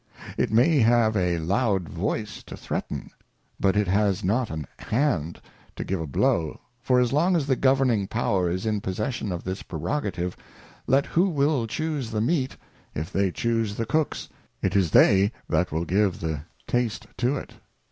[0.35, 3.11] It may have a loud voice to threaten,
[3.59, 5.39] but it has not an hand
[5.75, 9.43] to give a blow; for as long as the Governing Power is in possession of
[9.43, 10.35] this Prerogative,
[10.87, 12.57] let who will chuse the Meat,
[12.95, 14.27] if they chuse the Cooks,
[14.63, 17.53] it is they that will give the tast to it.